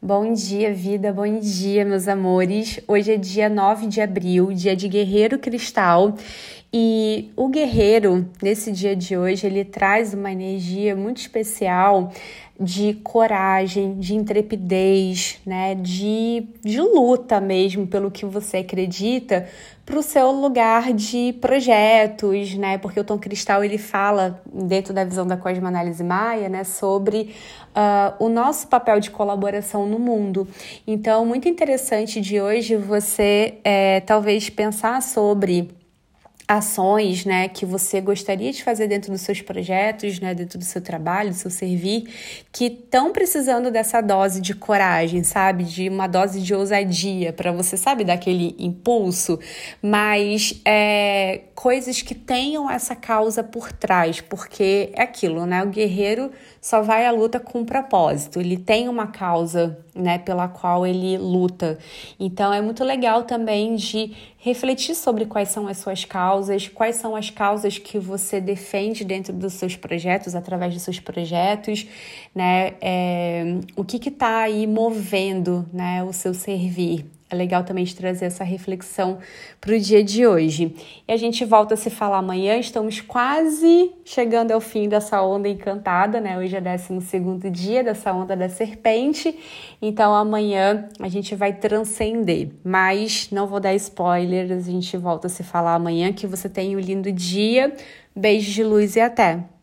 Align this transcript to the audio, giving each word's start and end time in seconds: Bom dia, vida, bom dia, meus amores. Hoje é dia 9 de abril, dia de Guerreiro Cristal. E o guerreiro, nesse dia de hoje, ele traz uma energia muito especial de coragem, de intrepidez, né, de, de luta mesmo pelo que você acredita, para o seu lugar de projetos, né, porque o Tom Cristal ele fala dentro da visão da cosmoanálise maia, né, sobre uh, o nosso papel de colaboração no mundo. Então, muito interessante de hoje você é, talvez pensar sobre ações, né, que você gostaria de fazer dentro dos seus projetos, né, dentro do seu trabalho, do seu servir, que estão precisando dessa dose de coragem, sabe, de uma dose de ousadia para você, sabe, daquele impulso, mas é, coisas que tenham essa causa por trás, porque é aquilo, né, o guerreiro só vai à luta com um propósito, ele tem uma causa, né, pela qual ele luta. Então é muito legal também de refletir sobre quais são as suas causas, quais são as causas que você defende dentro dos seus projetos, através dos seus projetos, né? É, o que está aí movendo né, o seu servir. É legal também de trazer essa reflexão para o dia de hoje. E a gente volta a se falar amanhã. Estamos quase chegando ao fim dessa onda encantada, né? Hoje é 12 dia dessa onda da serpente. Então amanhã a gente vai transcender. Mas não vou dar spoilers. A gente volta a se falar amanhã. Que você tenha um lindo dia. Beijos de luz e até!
Bom 0.00 0.34
dia, 0.34 0.74
vida, 0.74 1.10
bom 1.10 1.38
dia, 1.40 1.82
meus 1.82 2.06
amores. 2.06 2.78
Hoje 2.86 3.14
é 3.14 3.16
dia 3.16 3.48
9 3.48 3.86
de 3.86 4.02
abril, 4.02 4.52
dia 4.52 4.76
de 4.76 4.88
Guerreiro 4.88 5.38
Cristal. 5.38 6.14
E 6.70 7.30
o 7.34 7.48
guerreiro, 7.48 8.28
nesse 8.42 8.70
dia 8.70 8.94
de 8.94 9.16
hoje, 9.16 9.46
ele 9.46 9.64
traz 9.64 10.12
uma 10.12 10.30
energia 10.30 10.94
muito 10.94 11.16
especial 11.16 12.12
de 12.58 12.94
coragem, 12.94 13.98
de 13.98 14.14
intrepidez, 14.14 15.38
né, 15.44 15.74
de, 15.74 16.46
de 16.62 16.80
luta 16.80 17.40
mesmo 17.40 17.86
pelo 17.86 18.10
que 18.10 18.24
você 18.24 18.58
acredita, 18.58 19.46
para 19.84 19.98
o 19.98 20.02
seu 20.02 20.32
lugar 20.32 20.92
de 20.92 21.34
projetos, 21.40 22.54
né, 22.54 22.78
porque 22.78 22.98
o 22.98 23.04
Tom 23.04 23.18
Cristal 23.18 23.62
ele 23.62 23.78
fala 23.78 24.42
dentro 24.52 24.92
da 24.92 25.04
visão 25.04 25.26
da 25.26 25.36
cosmoanálise 25.36 26.02
maia, 26.02 26.48
né, 26.48 26.64
sobre 26.64 27.34
uh, 27.70 28.24
o 28.24 28.28
nosso 28.28 28.66
papel 28.68 28.98
de 29.00 29.10
colaboração 29.10 29.86
no 29.86 29.98
mundo. 29.98 30.48
Então, 30.86 31.24
muito 31.24 31.48
interessante 31.48 32.20
de 32.20 32.40
hoje 32.40 32.74
você 32.76 33.58
é, 33.62 34.00
talvez 34.00 34.48
pensar 34.50 35.02
sobre 35.02 35.68
ações, 36.48 37.24
né, 37.24 37.48
que 37.48 37.66
você 37.66 38.00
gostaria 38.00 38.52
de 38.52 38.62
fazer 38.62 38.86
dentro 38.86 39.10
dos 39.10 39.20
seus 39.20 39.42
projetos, 39.42 40.20
né, 40.20 40.32
dentro 40.32 40.58
do 40.58 40.64
seu 40.64 40.80
trabalho, 40.80 41.30
do 41.30 41.36
seu 41.36 41.50
servir, 41.50 42.08
que 42.52 42.66
estão 42.66 43.12
precisando 43.12 43.68
dessa 43.70 44.00
dose 44.00 44.40
de 44.40 44.54
coragem, 44.54 45.24
sabe, 45.24 45.64
de 45.64 45.88
uma 45.88 46.06
dose 46.06 46.40
de 46.40 46.54
ousadia 46.54 47.32
para 47.32 47.50
você, 47.50 47.76
sabe, 47.76 48.04
daquele 48.04 48.54
impulso, 48.60 49.40
mas 49.82 50.60
é, 50.64 51.40
coisas 51.54 52.00
que 52.00 52.14
tenham 52.14 52.70
essa 52.70 52.94
causa 52.94 53.42
por 53.42 53.72
trás, 53.72 54.20
porque 54.20 54.90
é 54.94 55.02
aquilo, 55.02 55.46
né, 55.46 55.64
o 55.64 55.68
guerreiro 55.68 56.30
só 56.60 56.80
vai 56.80 57.06
à 57.06 57.10
luta 57.10 57.40
com 57.40 57.60
um 57.60 57.64
propósito, 57.64 58.40
ele 58.40 58.56
tem 58.56 58.88
uma 58.88 59.08
causa, 59.08 59.78
né, 59.94 60.18
pela 60.18 60.46
qual 60.46 60.86
ele 60.86 61.16
luta. 61.16 61.78
Então 62.20 62.52
é 62.52 62.60
muito 62.60 62.84
legal 62.84 63.22
também 63.22 63.76
de 63.76 64.14
refletir 64.46 64.94
sobre 64.94 65.26
quais 65.26 65.48
são 65.48 65.66
as 65.66 65.78
suas 65.78 66.04
causas, 66.04 66.35
quais 66.68 66.96
são 66.96 67.16
as 67.16 67.30
causas 67.30 67.78
que 67.78 67.98
você 67.98 68.40
defende 68.40 69.04
dentro 69.04 69.32
dos 69.32 69.54
seus 69.54 69.76
projetos, 69.76 70.34
através 70.34 70.74
dos 70.74 70.82
seus 70.82 71.00
projetos, 71.00 71.86
né? 72.34 72.74
É, 72.80 73.58
o 73.74 73.84
que 73.84 74.08
está 74.08 74.40
aí 74.40 74.66
movendo 74.66 75.66
né, 75.72 76.02
o 76.04 76.12
seu 76.12 76.34
servir. 76.34 77.15
É 77.28 77.34
legal 77.34 77.64
também 77.64 77.82
de 77.84 77.96
trazer 77.96 78.26
essa 78.26 78.44
reflexão 78.44 79.18
para 79.60 79.74
o 79.74 79.80
dia 79.80 80.04
de 80.04 80.24
hoje. 80.24 80.76
E 81.08 81.12
a 81.12 81.16
gente 81.16 81.44
volta 81.44 81.74
a 81.74 81.76
se 81.76 81.90
falar 81.90 82.18
amanhã. 82.18 82.56
Estamos 82.56 83.00
quase 83.00 83.90
chegando 84.04 84.52
ao 84.52 84.60
fim 84.60 84.88
dessa 84.88 85.20
onda 85.22 85.48
encantada, 85.48 86.20
né? 86.20 86.38
Hoje 86.38 86.54
é 86.54 86.60
12 86.60 87.50
dia 87.50 87.82
dessa 87.82 88.12
onda 88.12 88.36
da 88.36 88.48
serpente. 88.48 89.36
Então 89.82 90.14
amanhã 90.14 90.88
a 91.00 91.08
gente 91.08 91.34
vai 91.34 91.52
transcender. 91.52 92.50
Mas 92.62 93.28
não 93.32 93.48
vou 93.48 93.58
dar 93.58 93.74
spoilers. 93.74 94.68
A 94.68 94.70
gente 94.70 94.96
volta 94.96 95.26
a 95.26 95.30
se 95.30 95.42
falar 95.42 95.74
amanhã. 95.74 96.12
Que 96.12 96.28
você 96.28 96.48
tenha 96.48 96.76
um 96.76 96.80
lindo 96.80 97.10
dia. 97.10 97.74
Beijos 98.14 98.54
de 98.54 98.62
luz 98.62 98.94
e 98.94 99.00
até! 99.00 99.55